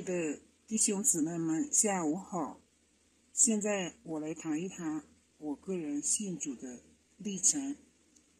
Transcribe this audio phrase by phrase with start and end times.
[0.00, 2.60] 的弟兄姊妹们，下午好。
[3.32, 5.02] 现在我来谈一谈
[5.38, 6.80] 我个人信主的
[7.16, 7.76] 历程，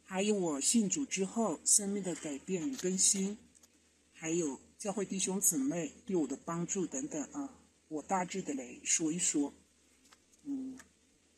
[0.05, 3.39] 还有我信主之后生命的改变与更新，
[4.13, 7.59] 还有教会弟兄姊妹对我的帮助等等啊。
[7.89, 9.53] 我大致的来说一说。
[10.45, 10.79] 嗯，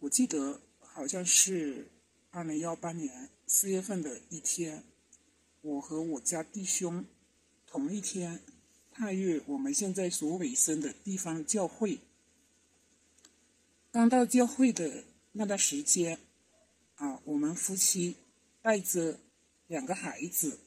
[0.00, 1.88] 我记得好像是
[2.30, 4.84] 二零幺八年四月份的一天，
[5.60, 7.04] 我和我家弟兄
[7.66, 8.40] 同一天。
[9.02, 11.98] 踏越我们现在所委身的地方教会，
[13.90, 15.02] 刚到教会的
[15.32, 16.20] 那段时间，
[16.94, 18.14] 啊，我们夫妻
[18.60, 19.18] 带着
[19.66, 20.60] 两个孩子，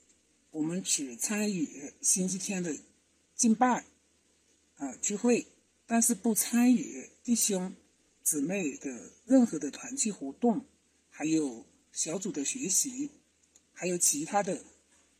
[0.51, 2.75] 我们只参与星期天的
[3.35, 3.85] 敬拜，
[4.75, 5.47] 啊聚会，
[5.87, 7.73] 但是不参与弟兄
[8.21, 10.65] 姊妹的任何的团契活动，
[11.09, 13.11] 还有小组的学习，
[13.71, 14.61] 还有其他的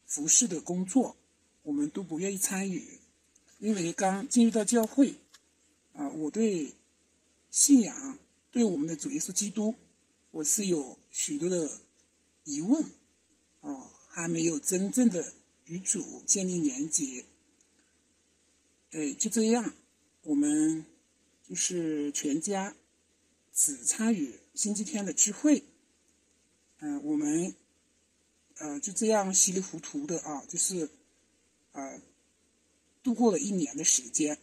[0.05, 1.15] 服饰的工作。
[1.63, 2.99] 我们都不愿意参与，
[3.59, 5.15] 因为刚进入到教会，
[5.93, 6.73] 啊，我对
[7.49, 8.19] 信仰，
[8.51, 9.75] 对我们的主耶稣基督，
[10.31, 11.79] 我是有许多的
[12.43, 12.83] 疑问，
[13.61, 15.33] 哦，还没有真正的
[15.65, 17.25] 与主建立连接。
[18.91, 19.73] 哎，就这样，
[20.23, 20.85] 我们
[21.47, 22.75] 就是全家
[23.53, 25.63] 只参与星期天的聚会，
[26.79, 27.55] 嗯，我们
[28.57, 30.89] 呃就这样稀里糊涂的啊，就是。
[31.71, 32.01] 啊，
[33.05, 34.39] 度过了一年的时间，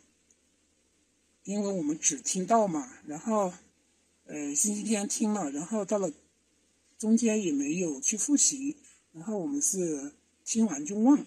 [1.42, 3.52] 因为我们只听到嘛，然后，
[4.27, 6.12] 呃，星期天听了，然后到了
[6.96, 8.77] 中间也没有去复习，
[9.10, 10.12] 然后我们是
[10.44, 11.27] 听完就忘，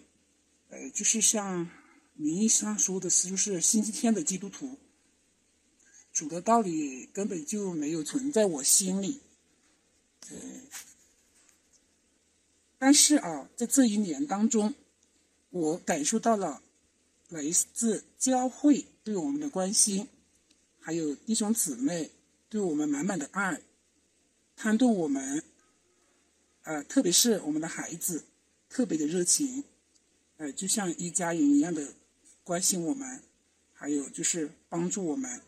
[0.69, 1.69] 呃，就是像
[2.13, 4.77] 名义上说的是，就是星期天的基督徒，
[6.13, 9.19] 主的道理根本就没有存在我心里，
[10.29, 10.37] 呃，
[12.77, 14.73] 但是啊，在这一年当中。
[15.51, 16.61] 我感受到了
[17.29, 17.43] 来
[17.73, 20.07] 自教会对我们的关心，
[20.79, 22.11] 还有弟兄姊妹
[22.49, 23.61] 对我们满满的爱，
[24.55, 25.43] 他对我们，
[26.63, 28.25] 呃，特别是我们的孩子，
[28.69, 29.63] 特别的热情，
[30.37, 31.93] 呃，就像一家人一样的
[32.43, 33.21] 关心我们，
[33.73, 35.41] 还有就是帮助我们。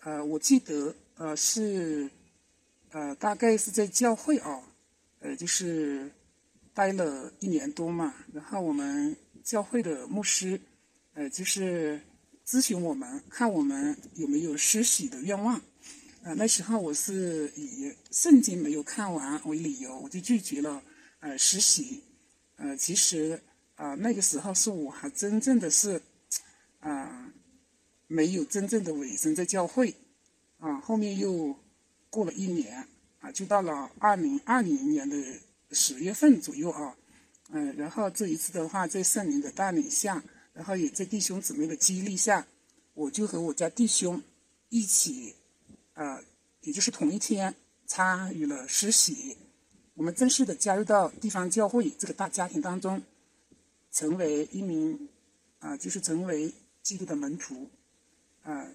[0.00, 2.08] 呃，我记得，呃，是，
[2.90, 4.62] 呃，大概是在教会啊。
[5.18, 6.08] 呃，就是
[6.76, 10.60] 待了一年多嘛，然后我们教会的牧师，
[11.14, 11.98] 呃，就是
[12.46, 15.58] 咨询我们，看我们有没有施洗的愿望。
[16.22, 20.82] 呃，那时候我是以圣经没有看完为理由，我就拒绝了
[21.20, 22.02] 呃实习。
[22.56, 23.40] 呃，其实
[23.76, 26.02] 啊，那个时候是我还真正的是
[26.80, 27.32] 啊，
[28.06, 29.94] 没有真正的委身在教会。
[30.58, 31.58] 啊，后面又
[32.10, 32.86] 过了一年
[33.20, 33.32] 啊。
[33.32, 35.16] 就到了二零二零年的
[35.70, 36.96] 十月份左右啊，
[37.50, 40.22] 嗯，然后这一次的话，在圣灵的带领下，
[40.52, 42.46] 然后也在弟兄姊妹的激励下，
[42.94, 44.22] 我就和我家弟兄
[44.68, 45.34] 一起，
[45.94, 46.22] 呃，
[46.62, 47.54] 也就是同一天
[47.86, 49.36] 参与了实习，
[49.94, 53.02] 我们正式的加入到地方教会这个大家庭当中，
[53.90, 55.08] 成为一名
[55.58, 56.52] 啊，就是成为
[56.82, 57.68] 基督的门徒，
[58.42, 58.66] 啊。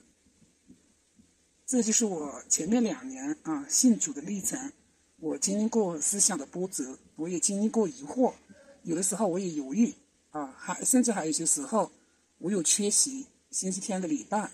[1.65, 4.73] 这就是我前面两年啊信主的历程，
[5.21, 8.33] 我经历过思想的波折，我也经历过疑惑，
[8.81, 9.93] 有的时候我也犹豫
[10.31, 11.91] 啊，还甚至还有些时候
[12.39, 14.49] 我有缺席星期天的礼拜，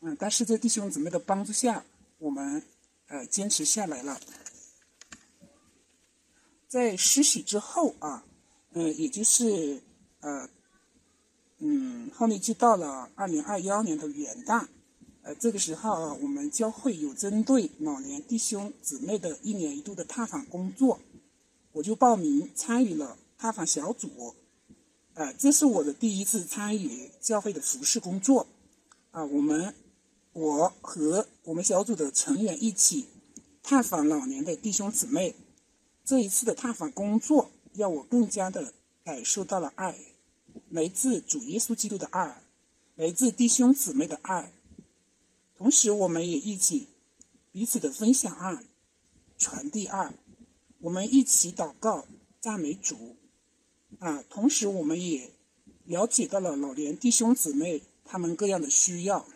[0.00, 1.84] 嗯，但是在弟兄姊妹的帮助下，
[2.18, 2.62] 我们
[3.08, 4.20] 呃坚持下来了。
[6.68, 8.24] 在实习之后啊，
[8.74, 9.82] 嗯，也就是
[10.20, 10.48] 呃，
[11.58, 14.68] 嗯，后面就到了二零二幺年的元旦。
[15.26, 21.00] 呃，这个时候啊，我们教会有针对老年弟兄姊妹的一年一度的探访工作，
[21.72, 24.36] 我就报名参与了探访小组。
[25.14, 28.46] 呃，这是我的第一次参与教会的服饰工作。
[29.10, 29.74] 啊，我们
[30.32, 33.06] 我和我们小组的成员一起
[33.64, 35.34] 探访老年的弟兄姊妹。
[36.04, 39.98] 这一次的探访工作，让我更加的感受到了爱，
[40.68, 42.42] 来自主耶稣基督的爱，
[42.94, 44.52] 来自弟兄姊妹的爱。
[45.58, 46.86] 同时，我们也一起
[47.50, 48.62] 彼此的分享二、
[49.38, 50.12] 传递二，
[50.80, 52.04] 我们一起祷告、
[52.40, 53.16] 赞美主。
[53.98, 55.30] 啊，同时我们也
[55.84, 59.26] 了解到了老年弟兄姊妹他们各样的需要。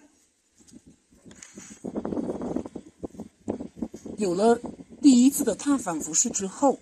[4.19, 4.61] 有了
[5.01, 6.79] 第一次的探访服饰之后，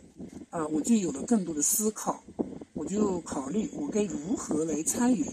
[0.50, 2.24] 啊，我就有了更多的思考，
[2.72, 5.24] 我就考虑我该如何来参与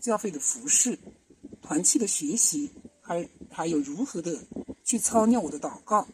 [0.00, 0.98] 教会的服饰、
[1.60, 2.70] 团契的学习。
[3.02, 3.28] 还
[3.60, 4.42] 还有如何的
[4.82, 6.08] 去操练我的祷告，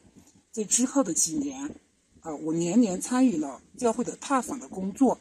[0.51, 1.77] 在之后的几年，
[2.23, 5.17] 啊，我年年参与了教会的踏访的工作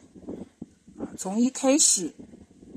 [0.98, 2.12] 啊，从一开始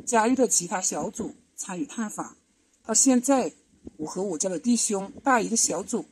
[0.05, 2.37] 加入的其他小组参与探访，
[2.85, 3.51] 到现在
[3.97, 6.05] 我和我家的弟兄带一个小组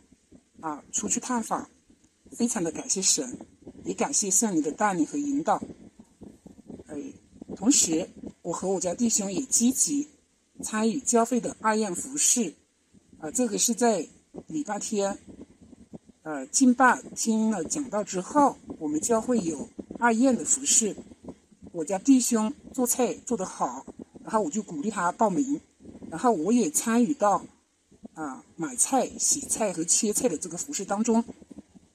[0.60, 1.70] 啊出去探访，
[2.32, 3.38] 非常的感谢神，
[3.86, 5.62] 也感谢圣灵的带领和引导。
[6.88, 7.00] 哎，
[7.56, 8.10] 同时
[8.42, 10.08] 我和我家弟兄也积极
[10.64, 12.56] 参与教会的二宴服饰，
[13.20, 14.08] 啊，这个是在
[14.48, 15.18] 礼拜天。
[16.22, 20.96] 呃，敬拜听了讲道之后，我们教会有二宴的服饰。
[21.72, 23.86] 我家弟兄做菜做得好，
[24.24, 25.60] 然后我就鼓励他报名，
[26.10, 27.44] 然后我也参与到
[28.14, 31.24] 啊买菜、洗菜和切菜的这个服饰当中。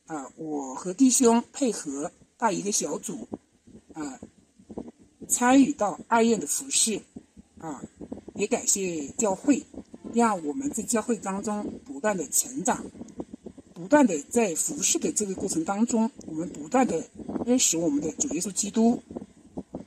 [0.07, 3.29] 啊，我和弟兄配合带一个小组，
[3.93, 4.19] 啊，
[5.29, 7.01] 参与到二宴的服饰。
[7.59, 7.81] 啊，
[8.35, 9.63] 也感谢教会，
[10.15, 12.85] 让我们在教会当中不断的成长。
[13.75, 17.05] 不断的在服侍的这个过程当中，我们不断的
[17.45, 19.03] 认识我们的主耶稣基督，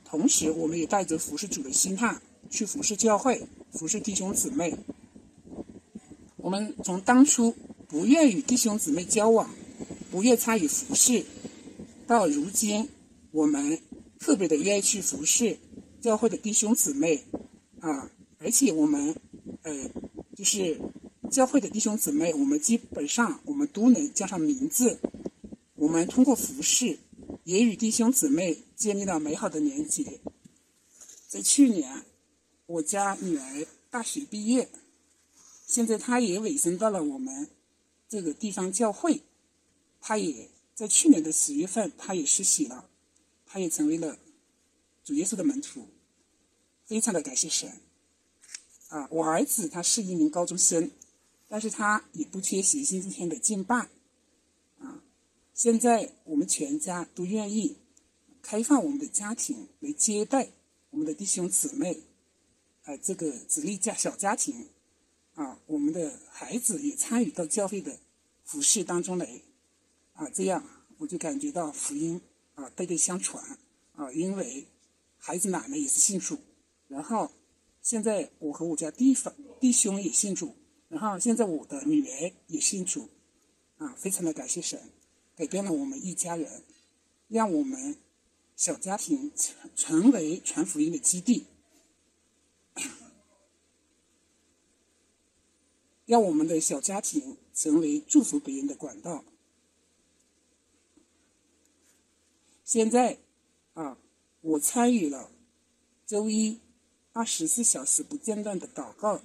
[0.04, 2.14] 同时我们也带着服侍主的心态
[2.50, 4.76] 去服侍教会、服侍弟兄姊妹。
[6.36, 7.54] 我们从当初
[7.88, 9.48] 不愿与弟兄姊妹交往，
[10.10, 11.24] 不愿参与服侍，
[12.06, 12.88] 到如今
[13.30, 13.80] 我们
[14.18, 15.56] 特别的愿意去服侍
[16.02, 17.24] 教会的弟兄姊妹
[17.80, 19.16] 啊，而且我们
[19.62, 19.72] 呃
[20.36, 20.78] 就是。
[21.28, 25.00] 教会的弟兄姊妹，我们基本上我们都能叫上名字。
[25.74, 27.00] 我们通过服饰，
[27.42, 30.20] 也与弟兄姊妹建立了美好的连结。
[31.26, 32.04] 在去年，
[32.66, 34.68] 我家女儿大学毕业，
[35.66, 37.50] 现在她也委身到了我们
[38.08, 39.22] 这个地方教会。
[40.00, 42.88] 她也在去年的十月份，她也实习了，
[43.44, 44.16] 她也成为了
[45.02, 45.88] 主耶稣的门徒。
[46.84, 47.68] 非常的感谢神。
[48.88, 50.90] 啊，我儿子他是一名高中生。
[51.48, 53.88] 但是他也不缺席星期天的敬拜，
[54.80, 55.00] 啊，
[55.54, 57.76] 现在我们全家都愿意
[58.42, 60.50] 开放我们的家庭来接待
[60.90, 62.00] 我们的弟兄姊妹，
[62.82, 64.70] 啊，这个子弟家小家庭，
[65.34, 67.96] 啊，我们的孩子也参与到教会的
[68.42, 69.40] 服饰当中来，
[70.14, 70.68] 啊，这样
[70.98, 72.20] 我就感觉到福音
[72.56, 73.56] 啊代代相传，
[73.94, 74.66] 啊，因为
[75.16, 76.36] 孩子奶奶也是信主，
[76.88, 77.30] 然后
[77.86, 80.56] 现在我和我家弟兄弟兄也信主。
[80.88, 83.08] 然后现在我的女儿也信主，
[83.78, 84.90] 啊，非常的感谢神，
[85.36, 86.64] 改变了我们一家人，
[87.28, 87.96] 让我们
[88.56, 91.46] 小家庭成成为传福音的基地，
[96.06, 99.24] 让我们的小家庭成为祝福别人的管道。
[102.64, 103.20] 现在，
[103.74, 103.96] 啊，
[104.40, 105.30] 我参与了
[106.04, 106.60] 周一
[107.16, 109.22] 二十四小时不间断的祷告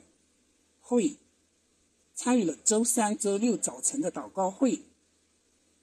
[0.79, 1.17] 会。
[2.15, 4.83] 参与了周三、周六早晨的祷告会，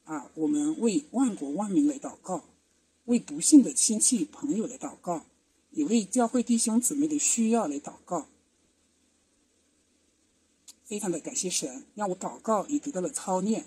[0.05, 2.45] 啊，我们为万国万民来祷告，
[3.05, 5.27] 为不幸的亲戚朋友来祷告，
[5.73, 8.27] 也为教会弟兄姊妹的需要来祷告。
[10.85, 13.67] 非常的感谢神，让我祷告也得到了操练，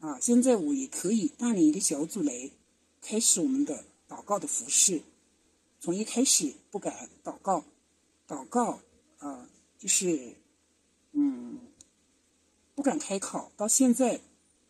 [0.00, 2.50] 啊，现在我也可以带领一个小组来
[3.00, 5.02] 开始我们的祷告的服饰。
[5.82, 7.64] 从一开始不敢祷告，
[8.26, 8.80] 祷告
[9.18, 10.36] 啊，就是
[11.10, 11.58] 嗯。
[12.74, 14.18] 不敢开口，到现在，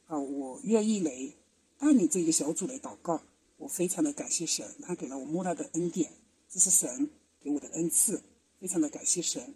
[0.06, 1.32] 啊，我愿意来
[1.78, 3.22] 带领这个小组来祷告。
[3.58, 6.12] 我非常的感谢神，他给了我莫大的恩典，
[6.48, 7.08] 这是神
[7.40, 8.20] 给我的恩赐，
[8.58, 9.54] 非常的感谢神。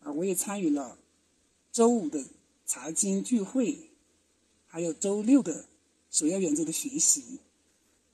[0.00, 0.98] 啊，我也参与了
[1.70, 2.26] 周五的
[2.66, 3.90] 查经聚会，
[4.66, 5.66] 还有周六的
[6.10, 7.38] 首要原则的学习，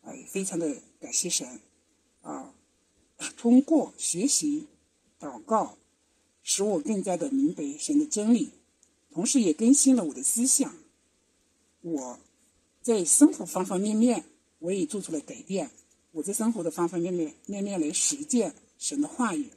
[0.02, 1.58] 哎，非常的感谢神。
[2.20, 2.54] 啊，
[3.36, 4.66] 通过学习
[5.18, 5.76] 祷告，
[6.42, 8.50] 使我更加的明白神的真理。
[9.10, 10.74] 同时也更新了我的思想，
[11.80, 12.18] 我
[12.80, 14.24] 在生活方方面面
[14.60, 15.70] 我也做出了改变。
[16.12, 19.50] 我在生活的方方面面面面来实践神的话语，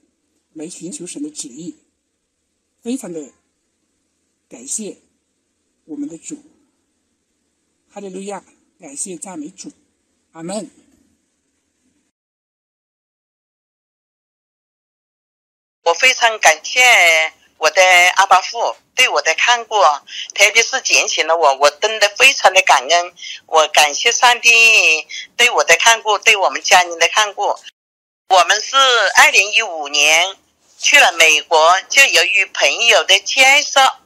[0.54, 1.76] 来寻求神的旨意，
[2.82, 3.32] 非常的
[4.50, 4.98] 感谢
[5.86, 6.38] 我们的主，
[7.90, 8.44] 哈利路亚！
[8.80, 9.72] 感谢赞美主，
[10.32, 10.70] 阿门。
[15.84, 17.34] 我非常感谢。
[17.60, 17.82] 我的
[18.16, 19.82] 阿巴父对我的看顾，
[20.36, 23.14] 特别是拣选了我，我真的非常的感恩。
[23.46, 27.56] 我感谢上帝对我的看顾，对我们家人的看顾。
[28.28, 28.76] 我们是
[29.16, 30.36] 二零一五年
[30.78, 34.00] 去了美国，就由于朋友的介绍，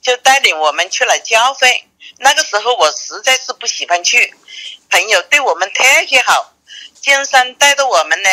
[0.00, 1.86] 就带领我们去了教会。
[2.18, 4.32] 那个时候我实在是不喜欢去，
[4.90, 6.54] 朋友对我们特别好，
[7.00, 8.30] 经常带着我们呢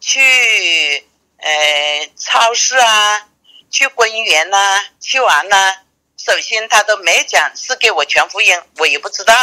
[0.00, 1.04] 去
[1.42, 3.28] 呃超市啊。
[3.70, 5.74] 去公园呐，去玩呐。
[6.18, 9.34] 首先他都没讲是给我全福音，我也不知道。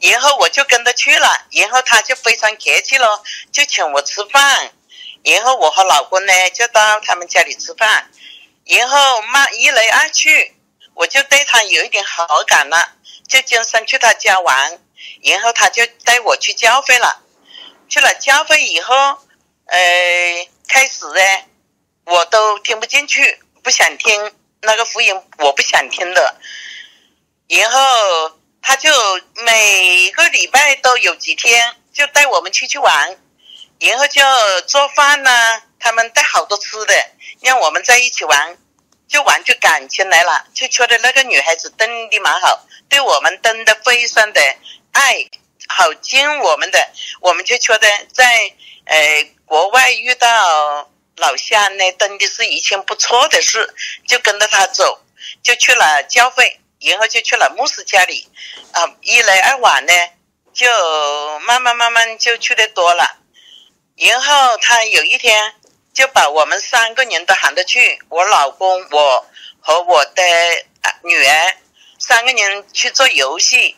[0.00, 3.22] 然后我就跟他去了，然后他就非常客气了，
[3.52, 4.72] 就请我吃饭。
[5.22, 8.10] 然后我和老公呢就到他们家里吃饭，
[8.64, 10.56] 然后慢一来二去，
[10.94, 12.92] 我就对他有一点好感了，
[13.28, 14.80] 就经常去他家玩。
[15.22, 17.20] 然后他就带我去教会了，
[17.90, 19.18] 去了教会以后，
[19.66, 21.20] 呃，开始呢，
[22.04, 26.36] 我都听不进去，不想听那个福音，我不想听的。
[27.48, 28.88] 然后他就
[29.44, 33.18] 每个礼拜都有几天就带我们出去玩，
[33.80, 34.22] 然后就
[34.68, 36.94] 做饭呢，他们带好多吃的，
[37.40, 38.56] 让我们在一起玩，
[39.08, 44.40] 就玩出感情来了，就觉得那个女孩子真的蛮好，对我们真的非常的。
[44.92, 45.24] 爱
[45.72, 46.88] 好敬我们的，
[47.20, 48.26] 我们就觉得在
[48.86, 53.72] 呃国外遇到老乡呢，真的是一件不错的事，
[54.06, 55.00] 就跟着他走，
[55.44, 58.28] 就去了教会，然后就去了牧师家里，
[58.72, 59.92] 啊，一来二往呢，
[60.52, 60.66] 就
[61.46, 63.18] 慢慢慢慢就去的多了，
[63.96, 65.54] 然后他有一天
[65.94, 69.24] 就把我们三个人都喊着去，我老公我
[69.60, 70.22] 和我的
[71.04, 71.56] 女儿
[71.98, 73.76] 三个人去做游戏。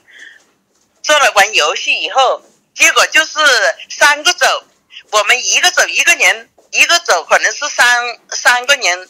[1.03, 2.43] 做了玩游戏以后，
[2.75, 3.39] 结果就是
[3.91, 4.47] 三个走，
[5.11, 9.09] 我们一个走一个人，一个走可能是三三个人，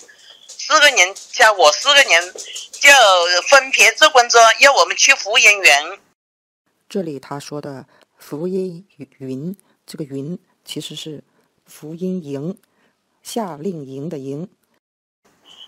[0.49, 2.35] 四个人加我四个人，
[2.73, 2.91] 就
[3.49, 5.99] 分别做工作，要我们去服务人员。
[6.89, 7.87] 这里他说的
[8.19, 8.87] 福音
[9.19, 9.57] 云，
[9.87, 11.23] 这个云其实是
[11.67, 12.59] 福音营，
[13.23, 14.49] 夏令营的营。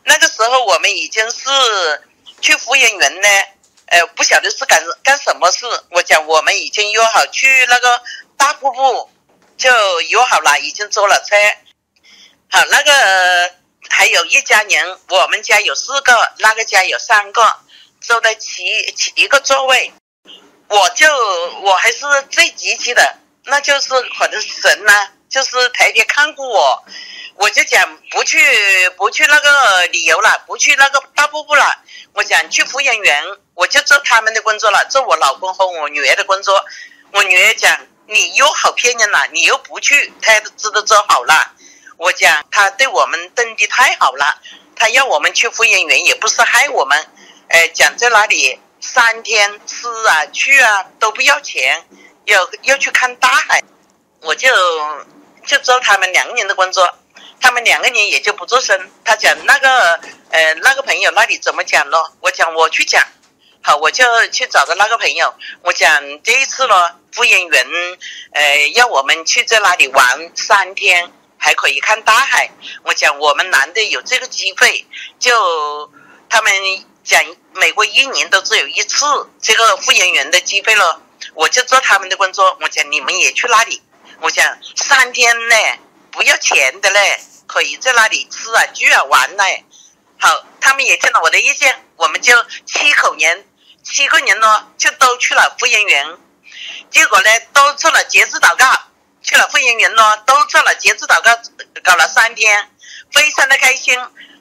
[0.05, 1.49] 那个时候我们已经是
[2.41, 3.29] 去服务人员呢。
[3.95, 5.67] 呃，不晓得是干干什么事。
[5.91, 8.03] 我讲，我们已经约好去那个
[8.37, 9.09] 大瀑布，
[9.57, 11.37] 就约好了，已经坐了车。
[12.51, 13.55] 好，那个
[13.89, 17.57] 还有一家人，我们家有四个，那个家有三个，
[18.01, 19.93] 坐在七七个座位。
[20.67, 21.07] 我就
[21.61, 24.93] 我还是最积极的，那就是可能神呢，
[25.29, 26.85] 就是特别看顾我。
[27.37, 28.39] 我就讲不去
[28.97, 31.65] 不去那个旅游了，不去那个大瀑布了。
[32.15, 36.65] 我想去芙蓉园，我就做他们的工作了，做我老公和我女儿的工作。
[37.13, 41.53] 我女儿讲你又好骗人了，你又不去，他知道做好了。
[41.97, 44.41] 我讲他对我们真的太好了，
[44.75, 47.07] 他要我们去服务人员也不是害我们。
[47.49, 51.85] 呃，讲在那里三天吃啊去啊都不要钱，
[52.25, 53.63] 要要去看大海，
[54.21, 54.49] 我就
[55.47, 56.99] 就做他们两个人的工作。
[57.41, 58.91] 他们两个人也就不做声。
[59.05, 62.13] 他讲那个，呃，那个朋友那里怎么讲咯？
[62.21, 63.07] 我讲我去讲，
[63.67, 65.35] 好，我就去找的那个朋友。
[65.63, 67.67] 我讲这一次咯，服务员，
[68.33, 72.51] 呃，要我们去在那里玩三天，还可以看大海。
[72.83, 74.85] 我讲我们难得有这个机会，
[75.19, 75.91] 就
[76.29, 76.53] 他们
[77.03, 79.07] 讲美国一年都只有一次
[79.41, 81.01] 这个服务员的机会了。
[81.33, 82.59] 我就做他们的工作。
[82.61, 83.81] 我讲你们也去那里。
[84.21, 85.57] 我讲三天呢，
[86.11, 87.19] 不要钱的嘞。
[87.47, 89.45] 可以在那里吃啊、住啊、玩呢。
[90.19, 92.35] 好，他们也听了我的意见，我们就
[92.67, 93.47] 七口人，
[93.85, 96.17] 七个人呢，就都去了服务员。
[96.91, 98.67] 结果呢，都做了节制祷告，
[99.23, 101.37] 去了服务员呢，都做了节制祷告，
[101.83, 102.71] 搞了三天，
[103.13, 103.99] 非常的开心。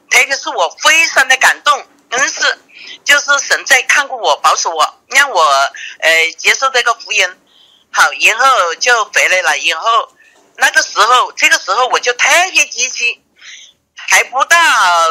[0.10, 2.60] 特别是我非常的感动，真是，
[3.04, 5.44] 就是神在看顾我、保守我，让我
[6.00, 7.28] 呃接受这个福音。
[7.92, 10.12] 好，然后就回来了，以后。
[10.56, 13.24] 那个时候，这个时候我就特别积极，
[13.96, 14.56] 还不到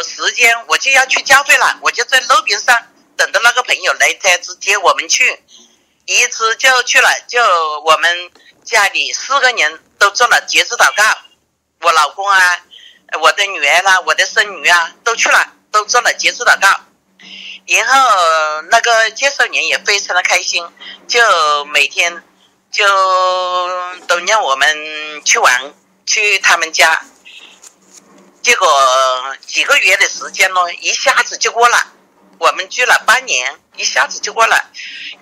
[0.05, 1.81] 时间，我就要去教会了。
[1.83, 2.79] 我就在路边上
[3.23, 5.41] 等着那个朋友来车子接我们去，
[6.07, 7.41] 一次就去了，就
[7.83, 8.33] 我们
[8.65, 11.19] 家里四个人都做了节制祷告，
[11.83, 12.65] 我老公啊，
[13.21, 16.69] 我的女儿啦，我的孙女啊都去了，都做了节制祷告。
[17.67, 20.69] 然后那个介绍人也非常的开心，
[21.07, 22.25] 就每天。
[22.73, 22.87] 就
[24.07, 25.75] 都让我们去玩，
[26.07, 27.05] 去他们家。
[28.41, 28.67] 结果
[29.47, 31.93] 几个月的时间咯，一下子就过了。
[32.43, 34.69] 我们去了半年，一下子就过了。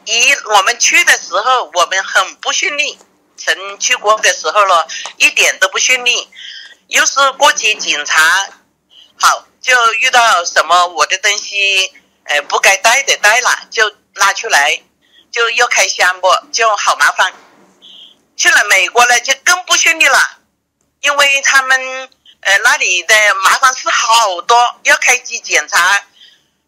[0.06, 2.98] 一我们去的时候，我们很不顺利。
[3.36, 4.86] 曾去过的时候咯，
[5.18, 6.30] 一点都不顺利。
[6.88, 8.48] 又是过去检查，
[9.18, 11.92] 好就遇到什么我的东西，
[12.24, 14.82] 呃，不该带的带了，就拉出来。
[15.30, 17.34] 就要开箱不，就好麻烦。
[18.34, 20.18] 去了美国呢，就更不顺利了，
[21.00, 22.08] 因为他们
[22.40, 26.02] 呃那里的麻烦事好多，要开机检查，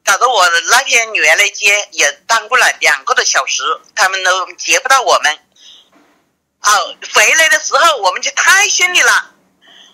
[0.04, 3.62] 搞得我那天女儿来接也耽误了两个多小时，
[3.94, 5.38] 他们都接不到我们。
[6.60, 9.34] 好，回来的时候我们就太顺利了，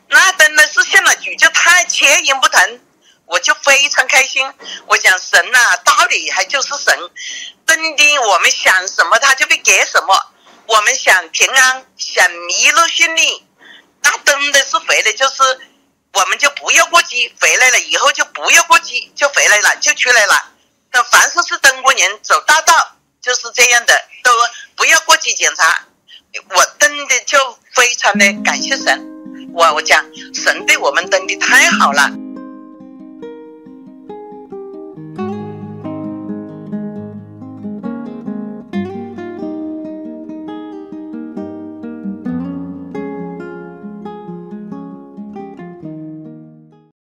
[0.08, 2.80] 那真的是信了主，就太切眼不疼，
[3.26, 4.50] 我就非常开心。
[4.86, 7.10] 我讲神呐、道理还就是神，
[7.66, 10.18] 真的我们想什么他就会给什么。
[10.66, 13.46] 我们想平安，想一路顺利，
[14.02, 15.36] 那真的是回来就是，
[16.12, 20.50] 我们就不要过机，回来了以后就不要过机，就回来了，就出来了。
[20.92, 24.32] 那凡是是中国人走大道就是这样的，都
[24.74, 25.84] 不要过机检查。
[26.50, 29.06] 我登的就非常的感谢神，
[29.52, 32.10] 我我讲神对我们登的太好了。